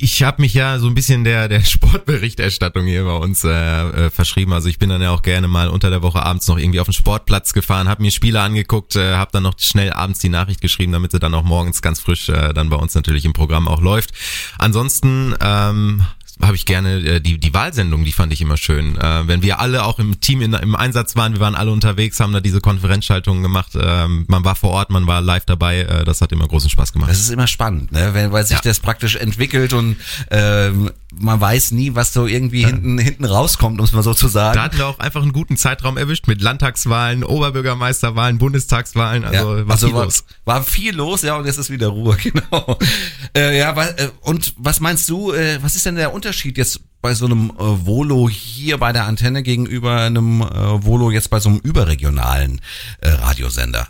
Ich 0.00 0.22
habe 0.22 0.40
mich 0.40 0.54
ja 0.54 0.78
so 0.78 0.86
ein 0.86 0.94
bisschen 0.94 1.24
der 1.24 1.46
der 1.48 1.60
Sportberichterstattung 1.64 2.86
hier 2.86 3.04
bei 3.04 3.16
uns 3.16 3.44
äh, 3.44 3.50
äh, 3.50 4.10
verschrieben. 4.10 4.52
Also 4.52 4.68
ich 4.68 4.78
bin 4.78 4.88
dann 4.88 5.02
ja 5.02 5.10
auch 5.10 5.22
gerne 5.22 5.46
mal 5.46 5.68
unter 5.68 5.90
der 5.90 6.02
Woche 6.02 6.22
abends 6.22 6.48
noch 6.48 6.58
irgendwie 6.58 6.80
auf 6.80 6.86
den 6.86 6.94
Sportplatz 6.94 7.52
gefahren, 7.52 7.88
habe 7.88 8.02
mir 8.02 8.10
Spiele 8.10 8.40
angeguckt, 8.40 8.96
äh, 8.96 9.14
habe 9.14 9.30
dann 9.32 9.42
noch 9.42 9.58
schnell 9.58 9.92
abends 9.92 10.20
die 10.20 10.30
Nachricht 10.30 10.60
geschrieben, 10.60 10.92
damit 10.92 11.12
sie 11.12 11.18
dann 11.18 11.34
auch 11.34 11.44
morgens 11.44 11.82
ganz 11.82 12.00
frisch 12.00 12.28
äh, 12.30 12.54
dann 12.54 12.70
bei 12.70 12.76
uns 12.76 12.94
natürlich 12.94 13.24
im 13.24 13.34
Programm 13.34 13.68
auch 13.68 13.82
läuft. 13.82 14.12
Ansonsten 14.58 15.34
ähm, 15.40 16.02
habe 16.42 16.54
ich 16.56 16.64
gerne 16.66 16.98
äh, 16.98 17.20
die 17.20 17.38
die 17.38 17.52
Wahlsendung, 17.54 18.04
die 18.04 18.12
fand 18.12 18.32
ich 18.32 18.40
immer 18.40 18.56
schön. 18.56 18.96
Äh, 18.96 19.26
wenn 19.26 19.42
wir 19.42 19.58
alle 19.60 19.84
auch 19.84 19.98
im 19.98 20.20
Team 20.20 20.40
in, 20.42 20.52
im 20.52 20.76
Einsatz 20.76 21.16
waren, 21.16 21.32
wir 21.34 21.40
waren 21.40 21.54
alle 21.54 21.70
unterwegs, 21.70 22.20
haben 22.20 22.32
da 22.32 22.40
diese 22.40 22.60
Konferenzschaltungen 22.60 23.42
gemacht. 23.42 23.72
Ähm, 23.80 24.24
man 24.28 24.44
war 24.44 24.54
vor 24.54 24.70
Ort, 24.70 24.90
man 24.90 25.06
war 25.06 25.20
live 25.20 25.44
dabei. 25.44 25.80
Äh, 25.80 26.04
das 26.04 26.20
hat 26.20 26.32
immer 26.32 26.46
großen 26.46 26.70
Spaß 26.70 26.92
gemacht. 26.92 27.10
Das 27.10 27.18
ist 27.20 27.30
immer 27.30 27.46
spannend, 27.46 27.92
ne? 27.92 28.10
Wenn, 28.14 28.32
weil 28.32 28.44
sich 28.44 28.56
Ja. 28.56 28.62
das 28.62 28.80
praktisch 28.80 29.16
entwickelt 29.16 29.72
und 29.72 29.96
ähm, 30.30 30.90
man 31.14 31.40
weiß 31.40 31.70
nie, 31.72 31.94
was 31.94 32.12
so 32.12 32.26
irgendwie 32.26 32.64
hinten 32.66 32.98
hinten 32.98 33.24
rauskommt, 33.24 33.78
um 33.78 33.84
es 33.84 33.92
mal 33.92 34.02
so 34.02 34.12
zu 34.12 34.28
sagen. 34.28 34.56
Da 34.56 34.64
hatten 34.64 34.78
wir 34.78 34.86
auch 34.86 34.98
einfach 34.98 35.22
einen 35.22 35.32
guten 35.32 35.56
Zeitraum 35.56 35.96
erwischt 35.96 36.26
mit 36.26 36.42
Landtagswahlen, 36.42 37.24
Oberbürgermeisterwahlen, 37.24 38.38
Bundestagswahlen. 38.38 39.24
Also 39.24 39.56
Ja, 39.56 39.68
war 39.68 39.78
viel 39.78 39.94
war, 39.94 40.04
los. 40.04 40.24
war 40.44 40.62
viel 40.62 40.94
los, 40.94 41.22
ja, 41.22 41.36
und 41.36 41.46
jetzt 41.46 41.58
ist 41.58 41.70
wieder 41.70 41.88
Ruhe, 41.88 42.16
genau. 42.22 42.78
äh, 43.34 43.58
ja, 43.58 43.70
äh, 43.82 44.10
und 44.20 44.54
was 44.58 44.80
meinst 44.80 45.08
du, 45.08 45.32
äh, 45.32 45.58
was 45.62 45.76
ist 45.76 45.86
denn 45.86 45.96
der 45.96 46.12
Unterschied 46.12 46.58
jetzt 46.58 46.80
bei 47.00 47.14
so 47.14 47.26
einem 47.26 47.50
äh, 47.50 47.86
Volo 47.86 48.28
hier 48.28 48.76
bei 48.78 48.92
der 48.92 49.06
Antenne 49.06 49.42
gegenüber 49.42 50.02
einem 50.02 50.42
äh, 50.42 50.84
Volo 50.84 51.10
jetzt 51.10 51.30
bei 51.30 51.40
so 51.40 51.48
einem 51.48 51.58
überregionalen 51.58 52.60
äh, 53.00 53.10
Radiosender? 53.10 53.88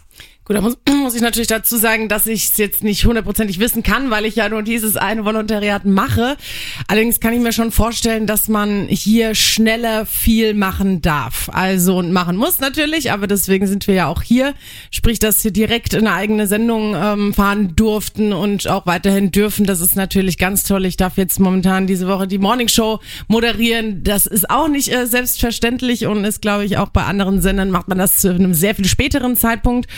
Gut, 0.48 0.56
da 0.56 0.62
muss, 0.62 0.78
muss 1.02 1.14
ich 1.14 1.20
natürlich 1.20 1.48
dazu 1.48 1.76
sagen, 1.76 2.08
dass 2.08 2.26
ich 2.26 2.44
es 2.44 2.56
jetzt 2.56 2.82
nicht 2.82 3.04
hundertprozentig 3.04 3.60
wissen 3.60 3.82
kann, 3.82 4.10
weil 4.10 4.24
ich 4.24 4.36
ja 4.36 4.48
nur 4.48 4.62
dieses 4.62 4.96
eine 4.96 5.26
Volontariat 5.26 5.84
mache. 5.84 6.38
Allerdings 6.86 7.20
kann 7.20 7.34
ich 7.34 7.40
mir 7.40 7.52
schon 7.52 7.70
vorstellen, 7.70 8.26
dass 8.26 8.48
man 8.48 8.86
hier 8.88 9.34
schneller 9.34 10.06
viel 10.06 10.54
machen 10.54 11.02
darf. 11.02 11.50
Also 11.52 11.98
und 11.98 12.12
machen 12.12 12.38
muss 12.38 12.60
natürlich, 12.60 13.12
aber 13.12 13.26
deswegen 13.26 13.66
sind 13.66 13.86
wir 13.86 13.94
ja 13.94 14.06
auch 14.06 14.22
hier. 14.22 14.54
Sprich, 14.90 15.18
dass 15.18 15.44
wir 15.44 15.50
direkt 15.50 15.92
in 15.92 16.06
eine 16.06 16.14
eigene 16.14 16.46
Sendung 16.46 16.94
ähm, 16.96 17.34
fahren 17.34 17.76
durften 17.76 18.32
und 18.32 18.68
auch 18.68 18.86
weiterhin 18.86 19.30
dürfen. 19.30 19.66
Das 19.66 19.82
ist 19.82 19.96
natürlich 19.96 20.38
ganz 20.38 20.64
toll. 20.64 20.86
Ich 20.86 20.96
darf 20.96 21.18
jetzt 21.18 21.40
momentan 21.40 21.86
diese 21.86 22.08
Woche 22.08 22.26
die 22.26 22.38
Morning 22.38 22.68
Show 22.68 23.00
moderieren. 23.26 24.02
Das 24.02 24.24
ist 24.24 24.48
auch 24.48 24.68
nicht 24.68 24.90
äh, 24.94 25.06
selbstverständlich 25.06 26.06
und 26.06 26.24
ist, 26.24 26.40
glaube 26.40 26.64
ich, 26.64 26.78
auch 26.78 26.88
bei 26.88 27.04
anderen 27.04 27.42
Sendern 27.42 27.70
macht 27.70 27.88
man 27.88 27.98
das 27.98 28.16
zu 28.16 28.30
einem 28.30 28.54
sehr 28.54 28.74
viel 28.74 28.86
späteren 28.86 29.36
Zeitpunkt. 29.36 29.90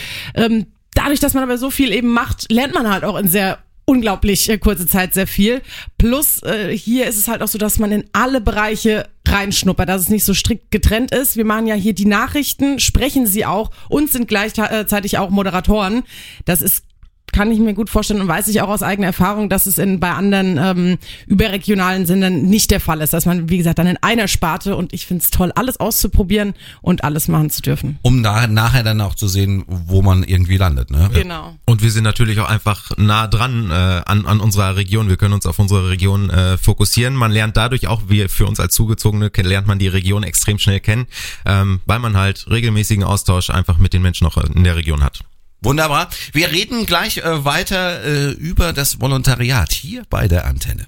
Ähm, 0.45 0.67
dadurch, 0.93 1.19
dass 1.19 1.33
man 1.33 1.43
aber 1.43 1.57
so 1.57 1.69
viel 1.69 1.91
eben 1.91 2.09
macht, 2.09 2.51
lernt 2.51 2.73
man 2.73 2.89
halt 2.89 3.03
auch 3.03 3.17
in 3.17 3.27
sehr 3.27 3.59
unglaublich 3.85 4.49
äh, 4.49 4.57
kurze 4.57 4.87
Zeit 4.87 5.13
sehr 5.13 5.27
viel. 5.27 5.61
Plus 5.97 6.43
äh, 6.43 6.75
hier 6.75 7.07
ist 7.07 7.17
es 7.17 7.27
halt 7.27 7.41
auch 7.41 7.47
so, 7.47 7.57
dass 7.57 7.79
man 7.79 7.91
in 7.91 8.05
alle 8.13 8.41
Bereiche 8.41 9.09
reinschnuppert, 9.27 9.87
dass 9.87 10.03
es 10.03 10.09
nicht 10.09 10.23
so 10.23 10.33
strikt 10.33 10.71
getrennt 10.71 11.13
ist. 11.13 11.37
Wir 11.37 11.45
machen 11.45 11.67
ja 11.67 11.75
hier 11.75 11.93
die 11.93 12.05
Nachrichten, 12.05 12.79
sprechen 12.79 13.27
sie 13.27 13.45
auch 13.45 13.71
und 13.89 14.11
sind 14.11 14.27
gleichzeitig 14.27 15.17
auch 15.17 15.29
Moderatoren. 15.29 16.03
Das 16.45 16.61
ist 16.61 16.85
kann 17.31 17.51
ich 17.51 17.59
mir 17.59 17.73
gut 17.73 17.89
vorstellen 17.89 18.21
und 18.21 18.27
weiß 18.27 18.47
ich 18.47 18.61
auch 18.61 18.69
aus 18.69 18.83
eigener 18.83 19.07
Erfahrung, 19.07 19.49
dass 19.49 19.65
es 19.65 19.77
in, 19.77 19.99
bei 19.99 20.11
anderen 20.11 20.57
ähm, 20.57 20.97
überregionalen 21.27 22.05
Sendern 22.05 22.43
nicht 22.43 22.71
der 22.71 22.79
Fall 22.79 23.01
ist, 23.01 23.13
dass 23.13 23.25
man, 23.25 23.49
wie 23.49 23.57
gesagt, 23.57 23.79
dann 23.79 23.87
in 23.87 23.97
einer 24.01 24.27
Sparte 24.27 24.75
und 24.75 24.93
ich 24.93 25.05
finde 25.05 25.23
es 25.23 25.29
toll, 25.29 25.51
alles 25.55 25.79
auszuprobieren 25.79 26.53
und 26.81 27.03
alles 27.03 27.27
machen 27.27 27.49
zu 27.49 27.61
dürfen. 27.61 27.99
Um 28.01 28.23
da, 28.23 28.47
nachher 28.47 28.83
dann 28.83 29.01
auch 29.01 29.15
zu 29.15 29.27
sehen, 29.27 29.63
wo 29.67 30.01
man 30.01 30.23
irgendwie 30.23 30.57
landet. 30.57 30.91
Ne? 30.91 31.09
Genau. 31.13 31.55
Und 31.65 31.81
wir 31.81 31.91
sind 31.91 32.03
natürlich 32.03 32.39
auch 32.39 32.49
einfach 32.49 32.91
nah 32.97 33.27
dran 33.27 33.69
äh, 33.71 33.73
an, 33.73 34.25
an 34.25 34.39
unserer 34.39 34.75
Region. 34.75 35.09
Wir 35.09 35.17
können 35.17 35.33
uns 35.33 35.45
auf 35.45 35.59
unsere 35.59 35.89
Region 35.89 36.29
äh, 36.29 36.57
fokussieren. 36.57 37.15
Man 37.15 37.31
lernt 37.31 37.57
dadurch 37.57 37.87
auch, 37.87 38.03
wir 38.07 38.29
für 38.29 38.45
uns 38.45 38.59
als 38.59 38.73
Zugezogene 38.73 39.31
lernt 39.41 39.67
man 39.67 39.79
die 39.79 39.87
Region 39.87 40.23
extrem 40.23 40.59
schnell 40.59 40.79
kennen, 40.79 41.07
ähm, 41.45 41.81
weil 41.85 41.99
man 41.99 42.17
halt 42.17 42.45
regelmäßigen 42.49 43.03
Austausch 43.03 43.49
einfach 43.49 43.77
mit 43.77 43.93
den 43.93 44.01
Menschen 44.01 44.27
auch 44.27 44.37
in 44.37 44.63
der 44.63 44.75
Region 44.75 45.03
hat. 45.03 45.23
Wunderbar. 45.63 46.09
Wir 46.33 46.51
reden 46.51 46.87
gleich 46.87 47.17
äh, 47.17 47.45
weiter 47.45 48.03
äh, 48.03 48.31
über 48.31 48.73
das 48.73 48.99
Volontariat 48.99 49.71
hier 49.71 50.03
bei 50.09 50.27
der 50.27 50.45
Antenne. 50.45 50.87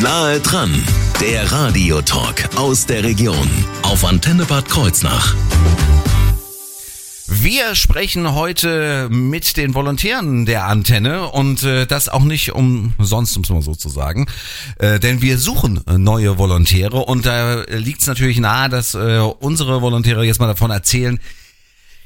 Nahe 0.00 0.38
dran, 0.40 0.82
der 1.20 1.50
Radiotalk 1.50 2.56
aus 2.56 2.86
der 2.86 3.02
Region 3.02 3.50
auf 3.82 4.04
Antenne 4.04 4.44
Bad 4.46 4.68
Kreuznach. 4.68 5.34
Wir 7.30 7.74
sprechen 7.74 8.32
heute 8.32 9.08
mit 9.10 9.58
den 9.58 9.74
Volontären 9.74 10.46
der 10.46 10.64
Antenne 10.64 11.28
und 11.28 11.62
äh, 11.62 11.86
das 11.86 12.08
auch 12.08 12.24
nicht 12.24 12.52
umsonst, 12.52 13.36
um 13.36 13.42
es 13.42 13.50
mal 13.50 13.60
so 13.60 13.74
zu 13.74 13.90
sagen. 13.90 14.26
Äh, 14.78 14.98
denn 14.98 15.20
wir 15.20 15.36
suchen 15.36 15.82
neue 15.86 16.38
Volontäre 16.38 16.96
und 16.96 17.26
da 17.26 17.64
liegt 17.64 18.00
es 18.00 18.06
natürlich 18.06 18.38
nahe, 18.38 18.70
dass 18.70 18.94
äh, 18.94 19.18
unsere 19.40 19.82
Volontäre 19.82 20.24
jetzt 20.24 20.40
mal 20.40 20.46
davon 20.46 20.70
erzählen, 20.70 21.20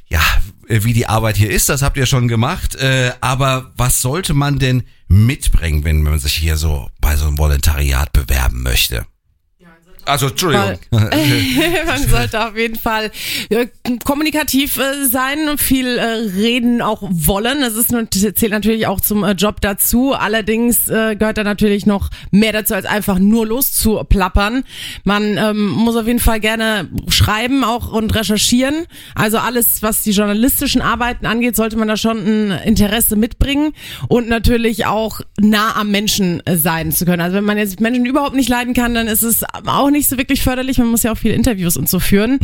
ja, 0.08 0.20
wie 0.66 0.92
die 0.92 1.06
Arbeit 1.06 1.36
hier 1.36 1.50
ist, 1.50 1.68
das 1.68 1.82
habt 1.82 1.96
ihr 1.96 2.06
schon 2.06 2.26
gemacht. 2.26 2.74
Äh, 2.74 3.12
aber 3.20 3.70
was 3.76 4.02
sollte 4.02 4.34
man 4.34 4.58
denn 4.58 4.82
mitbringen, 5.06 5.84
wenn 5.84 6.02
man 6.02 6.18
sich 6.18 6.34
hier 6.34 6.56
so 6.56 6.88
bei 7.00 7.14
so 7.14 7.28
einem 7.28 7.38
Volontariat 7.38 8.12
bewerben 8.12 8.64
möchte? 8.64 9.06
Also, 10.04 10.28
Entschuldigung. 10.28 10.78
man 10.90 12.08
sollte 12.08 12.46
auf 12.46 12.56
jeden 12.56 12.78
Fall 12.78 13.10
äh, 13.50 13.66
kommunikativ 14.04 14.78
äh, 14.78 15.06
sein 15.06 15.48
und 15.48 15.60
viel 15.60 15.98
äh, 15.98 16.04
reden 16.04 16.82
auch 16.82 17.02
wollen. 17.02 17.60
Das 17.60 17.74
ist 17.74 17.92
zählt 18.10 18.52
natürlich 18.52 18.86
auch 18.86 19.00
zum 19.00 19.24
Job 19.36 19.60
dazu. 19.60 20.12
Allerdings 20.14 20.86
gehört 20.86 21.38
da 21.38 21.44
natürlich 21.44 21.86
noch 21.86 22.10
mehr 22.30 22.52
dazu, 22.52 22.74
als 22.74 22.86
einfach 22.86 23.18
nur 23.18 23.46
loszuplappern. 23.46 24.64
Man 25.04 25.36
ähm, 25.36 25.68
muss 25.68 25.96
auf 25.96 26.06
jeden 26.06 26.18
Fall 26.18 26.40
gerne 26.40 26.88
schreiben 27.08 27.64
auch 27.64 27.92
und 27.92 28.14
recherchieren. 28.14 28.86
Also 29.14 29.38
alles, 29.38 29.82
was 29.82 30.02
die 30.02 30.12
journalistischen 30.12 30.82
Arbeiten 30.82 31.26
angeht, 31.26 31.56
sollte 31.56 31.76
man 31.76 31.88
da 31.88 31.96
schon 31.96 32.18
ein 32.18 32.50
Interesse 32.64 33.16
mitbringen 33.16 33.72
und 34.08 34.28
natürlich 34.28 34.86
auch 34.86 35.20
nah 35.38 35.76
am 35.76 35.90
Menschen 35.90 36.42
sein 36.50 36.92
zu 36.92 37.04
können. 37.04 37.20
Also 37.20 37.36
wenn 37.36 37.44
man 37.44 37.58
jetzt 37.58 37.80
Menschen 37.80 38.06
überhaupt 38.06 38.34
nicht 38.34 38.48
leiden 38.48 38.74
kann, 38.74 38.94
dann 38.94 39.06
ist 39.06 39.22
es 39.22 39.44
auch 39.66 39.90
nicht 39.92 40.08
so 40.08 40.18
wirklich 40.18 40.42
förderlich. 40.42 40.78
Man 40.78 40.88
muss 40.88 41.02
ja 41.02 41.12
auch 41.12 41.18
viele 41.18 41.34
Interviews 41.34 41.76
und 41.76 41.88
so 41.88 42.00
führen. 42.00 42.38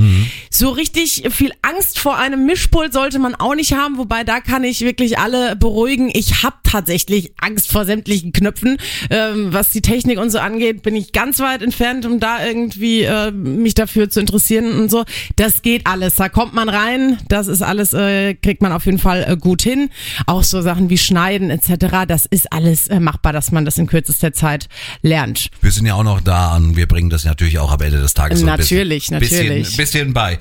So 0.51 0.71
richtig 0.71 1.25
viel 1.31 1.53
Angst 1.63 1.99
vor 1.99 2.17
einem 2.17 2.47
Mischpult 2.47 2.93
sollte 2.93 3.19
man 3.19 3.35
auch 3.35 3.55
nicht 3.55 3.73
haben, 3.73 3.99
wobei 3.99 4.25
da 4.25 4.41
kann 4.41 4.65
ich 4.65 4.81
wirklich 4.81 5.19
alle 5.19 5.57
beruhigen. 5.57 6.11
Ich 6.13 6.43
habe 6.43 6.57
tatsächlich 6.63 7.33
Angst 7.41 7.73
vor 7.73 7.85
sämtlichen 7.85 8.33
Knöpfen. 8.33 8.77
Ähm, 9.11 9.53
was 9.53 9.71
die 9.71 9.81
Technik 9.81 10.19
und 10.19 10.31
so 10.31 10.39
angeht, 10.39 10.83
bin 10.83 10.95
ich 10.95 11.13
ganz 11.13 11.41
weit 11.41 11.63
entfernt, 11.63 12.07
um 12.07 12.21
da 12.21 12.45
irgendwie 12.45 13.03
äh, 13.03 13.31
mich 13.31 13.75
dafür 13.75 14.11
zu 14.11 14.21
interessieren 14.21 14.79
und 14.79 14.91
so. 14.91 15.05
Das 15.37 15.63
geht 15.63 15.87
alles. 15.87 16.17
Da 16.17 16.29
kommt 16.29 16.55
man 16.55 16.69
rein. 16.69 17.19
Das 17.29 17.47
ist 17.47 17.63
alles, 17.63 17.93
äh, 17.95 18.35
kriegt 18.35 18.63
man 18.63 18.73
auf 18.73 18.87
jeden 18.87 18.99
Fall 18.99 19.25
äh, 19.29 19.37
gut 19.37 19.63
hin. 19.63 19.91
Auch 20.27 20.43
so 20.43 20.61
Sachen 20.61 20.91
wie 20.91 20.99
Schneiden 20.99 21.51
etc. 21.51 22.07
Das 22.07 22.27
ist 22.27 22.53
alles 22.53 22.89
äh, 22.89 23.01
machbar, 23.01 23.33
dass 23.33 23.53
man 23.53 23.65
das 23.65 23.79
in 23.79 23.87
kürzester 23.87 24.33
Zeit 24.33 24.69
lernt. 25.03 25.51
Wir 25.61 25.71
sind 25.71 25.87
ja 25.87 25.95
auch 25.95 26.05
noch 26.05 26.21
da 26.21 26.57
und 26.57 26.77
wir 26.77 26.87
bringen 26.87 27.11
das 27.11 27.25
natürlich 27.39 27.61
auch 27.61 27.71
am 27.71 27.81
Ende 27.81 28.01
des 28.01 28.15
Tages 28.15 28.41
so 28.41 28.47
ein 28.47 28.57
Natürlich, 28.57 29.11
bisschen, 29.11 29.21
natürlich. 29.21 29.77
Bisschen, 29.77 29.77
bisschen 29.77 30.13
bei. 30.13 30.41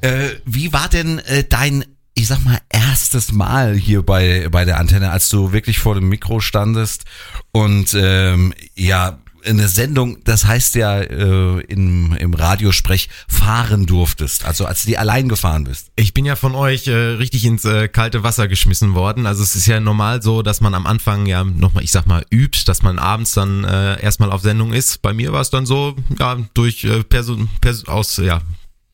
Äh, 0.00 0.28
wie 0.44 0.72
war 0.72 0.88
denn 0.88 1.18
äh, 1.18 1.42
dein, 1.42 1.84
ich 2.14 2.28
sag 2.28 2.44
mal, 2.44 2.58
erstes 2.68 3.32
Mal 3.32 3.74
hier 3.74 4.02
bei, 4.02 4.48
bei 4.48 4.64
der 4.64 4.78
Antenne, 4.78 5.10
als 5.10 5.28
du 5.28 5.52
wirklich 5.52 5.78
vor 5.78 5.96
dem 5.96 6.08
Mikro 6.08 6.38
standest 6.38 7.04
und 7.50 7.94
ähm, 7.94 8.54
ja, 8.76 9.18
eine 9.46 9.68
Sendung, 9.68 10.18
das 10.24 10.44
heißt 10.44 10.74
ja 10.74 11.00
äh, 11.00 11.60
im, 11.60 12.14
im 12.18 12.34
Radiosprech, 12.34 13.08
fahren 13.28 13.86
durftest, 13.86 14.44
also 14.44 14.66
als 14.66 14.82
du 14.82 14.88
die 14.88 14.98
allein 14.98 15.28
gefahren 15.28 15.64
bist. 15.64 15.88
Ich 15.96 16.14
bin 16.14 16.24
ja 16.24 16.36
von 16.36 16.54
euch 16.54 16.86
äh, 16.86 16.94
richtig 16.94 17.44
ins 17.44 17.64
äh, 17.64 17.88
kalte 17.88 18.22
Wasser 18.22 18.48
geschmissen 18.48 18.94
worden. 18.94 19.26
Also 19.26 19.42
es 19.42 19.56
ist 19.56 19.66
ja 19.66 19.80
normal 19.80 20.22
so, 20.22 20.42
dass 20.42 20.60
man 20.60 20.74
am 20.74 20.86
Anfang 20.86 21.26
ja 21.26 21.44
nochmal, 21.44 21.84
ich 21.84 21.90
sag 21.90 22.06
mal, 22.06 22.24
übt, 22.30 22.62
dass 22.66 22.82
man 22.82 22.98
abends 22.98 23.32
dann 23.32 23.64
äh, 23.64 24.00
erstmal 24.02 24.32
auf 24.32 24.42
Sendung 24.42 24.72
ist. 24.72 25.02
Bei 25.02 25.12
mir 25.12 25.32
war 25.32 25.40
es 25.40 25.50
dann 25.50 25.66
so, 25.66 25.96
ja, 26.18 26.36
durch 26.54 26.84
äh, 26.84 27.02
Person, 27.02 27.48
Pers 27.60 27.86
aus, 27.88 28.16
ja, 28.18 28.42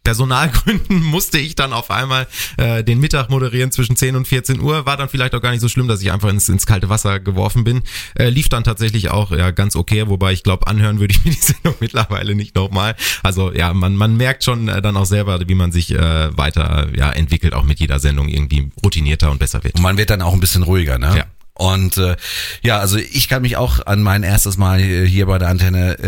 Personalgründen 0.05 1.03
musste 1.03 1.39
ich 1.39 1.55
dann 1.55 1.73
auf 1.73 1.91
einmal 1.91 2.27
äh, 2.57 2.83
den 2.83 3.01
Mittag 3.01 3.31
moderieren 3.31 3.71
zwischen 3.71 3.97
10 3.97 4.17
und 4.17 4.29
14 4.29 4.61
Uhr. 4.61 4.87
War 4.87 4.97
dann 4.97 5.09
vielleicht 5.09 5.35
auch 5.35 5.41
gar 5.41 5.51
nicht 5.51 5.61
so 5.61 5.69
schlimm, 5.69 5.89
dass 5.89 6.03
ich 6.03 6.13
einfach 6.13 6.29
ins, 6.29 6.49
ins 6.49 6.67
kalte 6.67 6.89
Wasser 6.89 7.21
geworfen 7.21 7.65
bin. 7.65 7.83
Äh, 8.15 8.29
lief 8.29 8.49
dann 8.49 8.65
tatsächlich 8.65 9.11
auch 9.11 9.31
ja 9.31 9.51
ganz 9.51 9.77
okay, 9.77 10.09
wobei 10.09 10.33
ich 10.33 10.43
glaube, 10.43 10.67
anhören 10.67 11.01
würde 11.01 11.15
ich 11.15 11.25
mir 11.25 11.31
die 11.33 11.39
Sendung 11.39 11.75
mittlerweile 11.81 12.35
nicht 12.35 12.55
nochmal. 12.55 12.97
Also 13.23 13.53
ja, 13.53 13.73
man, 13.75 13.97
man 13.97 14.17
merkt 14.17 14.45
schon 14.45 14.69
äh, 14.69 14.83
dann 14.83 14.97
auch 14.97 15.07
selber, 15.07 15.41
wie 15.47 15.55
man 15.55 15.73
sich 15.73 15.93
äh, 15.93 16.37
weiter 16.37 16.89
ja, 16.95 17.11
entwickelt, 17.11 17.55
auch 17.55 17.65
mit 17.65 17.81
jeder 17.81 17.99
Sendung 17.99 18.29
irgendwie 18.29 18.71
routinierter 18.85 19.31
und 19.31 19.39
besser 19.39 19.63
wird. 19.65 19.77
Und 19.77 19.83
man 19.83 19.97
wird 19.99 20.11
dann 20.11 20.23
auch 20.23 20.33
ein 20.33 20.41
bisschen 20.41 20.63
ruhiger, 20.63 20.99
ne? 20.99 21.15
Ja. 21.17 21.25
Und 21.55 21.99
äh, 21.99 22.17
ja, 22.63 22.79
also 22.79 22.97
ich 22.97 23.29
kann 23.29 23.43
mich 23.43 23.57
auch 23.57 23.87
an 23.87 24.03
mein 24.03 24.23
erstes 24.23 24.57
Mal 24.57 24.81
äh, 24.81 25.07
hier 25.07 25.27
bei 25.27 25.39
der 25.39 25.49
Antenne 25.49 25.99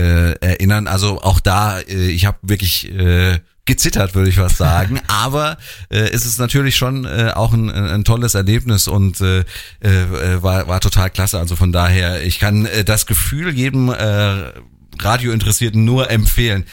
äh, 0.41 0.45
erinnern. 0.45 0.89
Also 0.89 1.21
auch 1.23 1.39
da, 1.39 1.81
äh, 1.81 2.09
ich 2.09 2.25
habe 2.25 2.39
wirklich 2.43 2.91
äh, 2.91 3.39
gezittert, 3.65 4.15
würde 4.15 4.29
ich 4.29 4.39
was 4.39 4.57
sagen. 4.57 5.01
Aber 5.07 5.57
äh, 5.89 5.99
es 5.99 6.27
ist 6.27 6.39
natürlich 6.39 6.77
schon 6.77 7.05
äh, 7.05 7.33
auch 7.35 7.53
ein, 7.53 7.71
ein 7.71 8.05
tolles 8.05 8.35
Erlebnis 8.35 8.89
und 8.89 9.21
äh, 9.21 9.41
äh, 9.81 10.43
war, 10.43 10.69
war 10.69 10.81
total 10.81 11.11
klasse. 11.11 11.39
Also 11.39 11.57
von 11.57 11.73
daher, 11.73 12.25
ich 12.25 12.39
kann 12.39 12.67
äh, 12.67 12.85
das 12.85 13.07
Gefühl 13.07 13.55
jedem 13.55 13.89
äh, 13.89 14.53
Radiointeressierten 15.01 15.85
nur 15.85 16.11
empfehlen. 16.11 16.65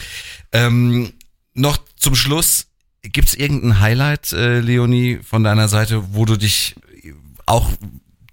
Ähm, 0.52 1.14
noch 1.54 1.80
zum 1.96 2.16
Schluss, 2.16 2.68
gibt's 3.02 3.34
irgendein 3.34 3.80
Highlight, 3.80 4.32
äh, 4.34 4.60
Leonie, 4.60 5.20
von 5.24 5.44
deiner 5.44 5.68
Seite, 5.68 6.14
wo 6.14 6.26
du 6.26 6.38
dich 6.38 6.76
auch 7.46 7.70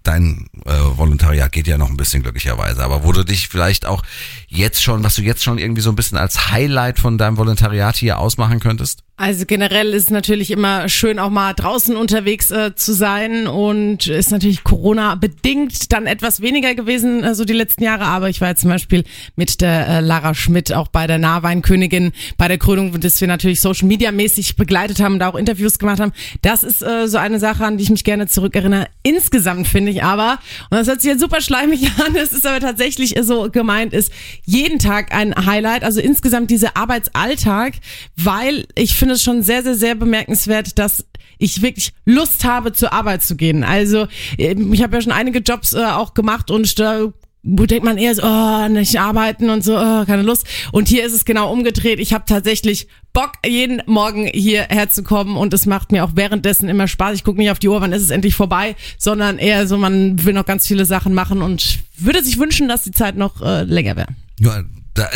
dein 0.09 0.47
äh, 0.65 0.71
Volontariat 0.97 1.51
geht 1.51 1.67
ja 1.67 1.77
noch 1.77 1.89
ein 1.89 1.97
bisschen 1.97 2.23
glücklicherweise, 2.23 2.83
aber 2.83 3.03
wo 3.03 3.11
du 3.11 3.23
dich 3.23 3.47
vielleicht 3.47 3.85
auch 3.85 4.01
jetzt 4.47 4.81
schon, 4.81 5.03
was 5.03 5.15
du 5.15 5.21
jetzt 5.21 5.43
schon 5.43 5.59
irgendwie 5.59 5.81
so 5.81 5.91
ein 5.91 5.95
bisschen 5.95 6.17
als 6.17 6.51
Highlight 6.51 6.97
von 6.99 7.17
deinem 7.17 7.37
Volontariat 7.37 7.95
hier 7.95 8.17
ausmachen 8.17 8.59
könntest? 8.59 9.03
Also 9.19 9.45
generell 9.45 9.93
ist 9.93 10.03
es 10.03 10.09
natürlich 10.11 10.49
immer 10.49 10.87
schön, 10.87 11.19
auch 11.19 11.29
mal 11.29 11.51
draußen 11.51 11.97
unterwegs 11.97 12.51
äh, 12.51 12.73
zu 12.73 12.93
sein 12.93 13.47
und 13.47 14.07
ist 14.07 14.31
natürlich 14.31 14.63
Corona 14.63 15.15
bedingt 15.15 15.91
dann 15.91 16.05
etwas 16.05 16.39
weniger 16.39 16.73
gewesen, 16.73 17.25
äh, 17.25 17.35
so 17.35 17.43
die 17.43 17.51
letzten 17.51 17.83
Jahre. 17.83 18.05
Aber 18.05 18.29
ich 18.29 18.39
war 18.39 18.47
jetzt 18.47 18.61
zum 18.61 18.69
Beispiel 18.69 19.03
mit 19.35 19.59
der 19.59 19.89
äh, 19.89 19.99
Lara 19.99 20.33
Schmidt 20.33 20.71
auch 20.71 20.87
bei 20.87 21.05
der 21.05 21.17
Nahweinkönigin 21.17 22.13
bei 22.37 22.47
der 22.47 22.57
Krönung, 22.57 22.97
das 22.97 23.19
wir 23.19 23.27
natürlich 23.27 23.59
Social 23.59 23.89
Media 23.89 24.13
mäßig 24.13 24.55
begleitet 24.55 25.01
haben, 25.01 25.19
da 25.19 25.27
auch 25.27 25.35
Interviews 25.35 25.79
gemacht 25.79 25.99
haben. 25.99 26.13
Das 26.41 26.63
ist 26.63 26.81
äh, 26.81 27.09
so 27.09 27.17
eine 27.17 27.39
Sache, 27.39 27.65
an 27.65 27.77
die 27.77 27.83
ich 27.83 27.89
mich 27.89 28.05
gerne 28.05 28.27
zurückerinnere. 28.27 28.87
Insgesamt 29.03 29.67
finde 29.67 29.91
ich 29.91 30.01
aber, 30.01 30.39
und 30.69 30.77
das 30.77 30.87
hört 30.87 31.01
sich 31.01 31.11
jetzt 31.11 31.19
super 31.19 31.41
schleimig 31.41 31.91
an, 32.07 32.15
es 32.15 32.31
ist 32.31 32.47
aber 32.47 32.61
tatsächlich 32.61 33.15
so 33.21 33.49
gemeint, 33.51 33.91
ist 33.91 34.13
jeden 34.45 34.79
Tag 34.79 35.13
ein 35.13 35.35
Highlight, 35.45 35.83
also 35.83 35.99
insgesamt 35.99 36.51
dieser 36.51 36.77
Arbeitsalltag, 36.77 37.73
weil 38.15 38.65
ich 38.75 38.93
finde 38.93 39.08
es 39.09 39.23
schon 39.23 39.43
sehr, 39.43 39.63
sehr, 39.63 39.75
sehr 39.75 39.95
bemerkenswert, 39.95 40.77
dass 40.79 41.05
ich 41.37 41.61
wirklich 41.61 41.93
Lust 42.05 42.43
habe, 42.43 42.73
zur 42.73 42.93
Arbeit 42.93 43.23
zu 43.23 43.35
gehen. 43.35 43.63
Also 43.63 44.07
ähm, 44.37 44.73
ich 44.73 44.83
habe 44.83 44.95
ja 44.95 45.01
schon 45.01 45.11
einige 45.11 45.39
Jobs 45.39 45.73
äh, 45.73 45.83
auch 45.83 46.13
gemacht 46.13 46.51
und 46.51 46.77
da 46.79 47.07
denkt 47.41 47.85
man 47.85 47.97
eher 47.97 48.13
so, 48.15 48.23
oh, 48.23 48.67
nicht 48.67 48.99
arbeiten 48.99 49.49
und 49.49 49.63
so, 49.63 49.77
oh, 49.77 50.05
keine 50.05 50.23
Lust. 50.23 50.45
Und 50.73 50.89
hier 50.89 51.05
ist 51.05 51.13
es 51.13 51.23
genau 51.23 51.51
umgedreht. 51.51 51.99
Ich 51.99 52.13
habe 52.13 52.25
tatsächlich 52.27 52.87
Bock, 53.13 53.31
jeden 53.45 53.81
Morgen 53.85 54.27
hierher 54.27 54.89
zu 54.89 55.03
kommen 55.03 55.37
und 55.37 55.53
es 55.53 55.65
macht 55.65 55.91
mir 55.91 56.03
auch 56.03 56.11
währenddessen 56.15 56.67
immer 56.67 56.87
Spaß. 56.87 57.15
Ich 57.15 57.23
gucke 57.23 57.39
nicht 57.39 57.49
auf 57.49 57.59
die 57.59 57.69
Uhr, 57.69 57.79
wann 57.79 57.93
ist 57.93 58.03
es 58.03 58.09
endlich 58.09 58.35
vorbei, 58.35 58.75
sondern 58.97 59.37
eher 59.37 59.67
so, 59.67 59.77
man 59.77 60.23
will 60.23 60.33
noch 60.33 60.45
ganz 60.45 60.67
viele 60.67 60.85
Sachen 60.85 61.13
machen 61.13 61.41
und 61.41 61.79
würde 61.97 62.23
sich 62.23 62.37
wünschen, 62.37 62.67
dass 62.67 62.83
die 62.83 62.91
Zeit 62.91 63.15
noch 63.15 63.41
äh, 63.41 63.63
länger 63.63 63.95
wäre. 63.95 64.09
Ja, 64.39 64.63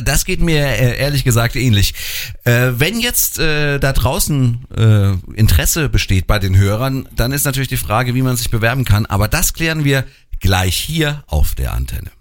das 0.04 0.26
geht 0.26 0.42
mir 0.42 0.66
äh, 0.66 0.98
ehrlich 0.98 1.24
gesagt 1.24 1.56
ähnlich. 1.56 1.94
Äh, 2.44 2.72
wenn 2.78 3.00
jetzt 3.00 3.40
äh, 3.40 3.80
da 3.80 3.94
draußen 3.94 4.66
Interesse 5.36 5.90
besteht 5.90 6.28
bei 6.28 6.40
den 6.40 6.58
Hörern, 6.58 7.08
dann 7.16 7.32
ist 7.32 7.46
natürlich 7.46 7.70
die 7.70 7.78
Frage, 7.78 8.16
wie 8.16 8.22
man 8.22 8.36
sich 8.38 8.50
bewerben 8.50 8.86
kann. 8.86 9.06
Aber 9.06 9.28
das 9.28 9.54
klären 9.54 9.84
wir 9.84 10.04
gleich 10.40 10.76
hier 10.76 11.24
auf 11.28 11.56
der 11.56 11.74
Antenne. 11.74 12.12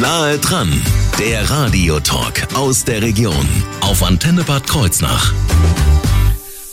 Nahe 0.00 0.38
dran, 0.38 0.70
der 1.18 1.50
Radiotalk 1.50 2.54
aus 2.54 2.84
der 2.84 3.02
Region 3.02 3.48
auf 3.80 4.04
Antenne 4.04 4.44
Bad 4.44 4.66
Kreuznach. 4.68 5.32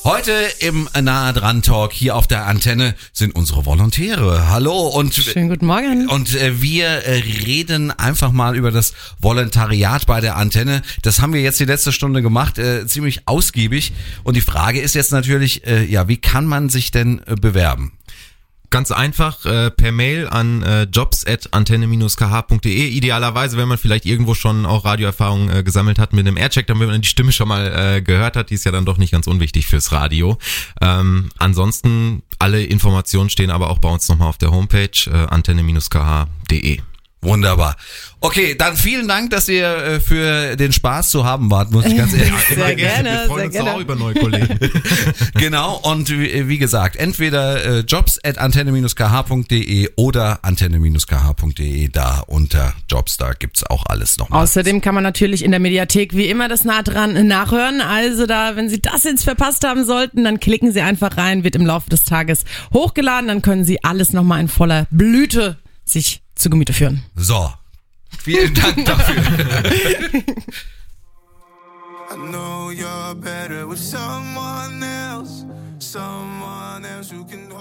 Heute 0.06 0.34
im 0.60 0.88
Nahe 1.02 1.34
dran 1.34 1.64
Talk 1.64 1.92
hier 1.92 2.16
auf 2.16 2.28
der 2.28 2.46
Antenne 2.46 2.94
sind 3.12 3.34
unsere 3.34 3.66
Volontäre. 3.66 4.50
Hallo 4.50 4.88
und 4.90 5.16
Schönen 5.16 5.50
guten 5.50 5.66
Morgen. 5.66 6.08
und 6.10 6.36
äh, 6.36 6.62
wir 6.62 6.86
äh, 6.86 7.24
reden 7.44 7.90
einfach 7.90 8.32
mal 8.32 8.56
über 8.56 8.70
das 8.70 8.94
Volontariat 9.20 10.06
bei 10.06 10.22
der 10.22 10.36
Antenne. 10.36 10.84
Das 11.02 11.22
haben 11.22 11.34
wir 11.34 11.42
jetzt 11.42 11.60
die 11.60 11.66
letzte 11.66 11.92
Stunde 11.92 12.22
gemacht, 12.22 12.60
äh, 12.60 12.86
ziemlich 12.86 13.28
ausgiebig. 13.28 13.94
Und 14.24 14.36
die 14.36 14.42
Frage 14.42 14.80
ist 14.80 14.94
jetzt 14.94 15.12
natürlich, 15.12 15.66
äh, 15.66 15.84
ja, 15.84 16.08
wie 16.08 16.18
kann 16.18 16.46
man 16.46 16.70
sich 16.70 16.92
denn 16.92 17.22
bewerben? 17.42 17.94
Ganz 18.76 18.92
einfach 18.92 19.46
äh, 19.46 19.72
per 19.72 19.94
Mail 19.94 20.28
an 20.28 20.62
äh, 20.62 20.84
jobs@antenne-kh.de. 20.84 22.90
Idealerweise, 22.90 23.56
wenn 23.56 23.70
man 23.70 23.78
vielleicht 23.78 24.06
irgendwo 24.06 24.34
schon 24.34 24.66
auch 24.66 24.84
Radioerfahrung 24.84 25.50
äh, 25.50 25.64
gesammelt 25.64 25.98
hat 25.98 26.12
mit 26.12 26.28
einem 26.28 26.36
Aircheck, 26.36 26.68
damit 26.68 26.90
man 26.90 27.02
die 27.02 27.08
Stimme 27.08 27.32
schon 27.32 27.48
mal 27.48 27.68
äh, 27.68 28.02
gehört 28.02 28.36
hat. 28.36 28.50
Die 28.50 28.56
ist 28.56 28.66
ja 28.66 28.74
dann 28.74 28.84
doch 28.84 28.98
nicht 28.98 29.12
ganz 29.12 29.28
unwichtig 29.28 29.66
fürs 29.66 29.94
Radio. 29.94 30.38
Ähm, 30.82 31.30
ansonsten 31.38 32.24
alle 32.38 32.66
Informationen 32.66 33.30
stehen 33.30 33.50
aber 33.50 33.70
auch 33.70 33.80
bei 33.80 33.88
uns 33.88 34.10
nochmal 34.10 34.28
auf 34.28 34.40
der 34.40 34.52
Homepage 34.52 35.10
äh, 35.10 35.28
antenne-kh.de. 35.28 36.82
Wunderbar. 37.26 37.76
Okay, 38.22 38.56
dann 38.58 38.76
vielen 38.76 39.08
Dank, 39.08 39.30
dass 39.30 39.48
ihr 39.50 39.68
äh, 39.68 40.00
für 40.00 40.56
den 40.56 40.72
Spaß 40.72 41.10
zu 41.12 41.26
haben 41.26 41.52
wart, 41.52 41.72
muss 41.72 41.86
ich 41.86 41.96
ganz 41.96 42.14
ehrlich 42.18 42.32
sagen. 42.32 42.56
Sehr 42.56 42.76
gerne, 42.76 43.10
Wir 43.10 43.20
freuen 43.28 43.38
sehr 43.38 43.46
uns 43.46 43.54
gerne. 43.54 43.74
auch 43.74 43.80
über 43.80 43.96
neue 43.96 44.14
Kollegen. 44.16 44.60
Genau, 45.36 45.78
und 45.84 46.10
wie, 46.10 46.48
wie 46.48 46.58
gesagt, 46.58 46.96
entweder 46.96 47.64
äh, 47.64 47.80
jobs 47.82 48.20
at 48.24 48.38
antenne-kh.de 48.38 49.90
oder 49.96 50.40
antenne-kh.de, 50.44 51.90
da 51.90 52.20
unter 52.28 52.74
Jobs, 52.90 53.18
da 53.18 53.34
gibt's 53.34 53.64
auch 53.64 53.86
alles 53.88 54.18
nochmal. 54.18 54.44
Außerdem 54.44 54.82
kann 54.82 54.96
man 54.96 55.04
natürlich 55.04 55.44
in 55.44 55.52
der 55.52 55.60
Mediathek 55.60 56.16
wie 56.16 56.28
immer 56.28 56.48
das 56.48 56.64
nah 56.64 56.82
dran 56.84 57.28
nachhören. 57.28 57.82
Also 57.82 58.26
da, 58.26 58.56
wenn 58.56 58.70
Sie 58.70 58.82
das 58.82 59.04
jetzt 59.04 59.24
verpasst 59.24 59.66
haben 59.66 59.86
sollten, 59.86 60.24
dann 60.24 60.40
klicken 60.40 60.72
Sie 60.72 60.82
einfach 60.82 61.18
rein, 61.18 61.44
wird 61.44 61.56
im 61.56 61.66
Laufe 61.66 61.90
des 61.90 62.06
Tages 62.06 62.46
hochgeladen, 62.74 63.28
dann 63.28 63.42
können 63.42 63.66
Sie 63.66 63.84
alles 63.84 64.14
nochmal 64.14 64.40
in 64.42 64.48
voller 64.48 64.88
Blüte 64.90 65.58
sich 65.84 66.22
zu 66.36 66.50
Gemüte 66.50 66.74
führen. 66.74 67.04
So, 67.16 67.52
vielen 68.20 68.54
Dank 68.54 68.86
dafür. 68.86 69.16
I 72.12 72.16
know 72.32 72.70
you're 72.72 73.16
better 73.16 73.68
with 73.68 73.80
someone 73.80 74.84
else, 74.84 75.46
someone 75.80 76.86
else 76.86 77.12
who 77.12 77.26
can. 77.26 77.55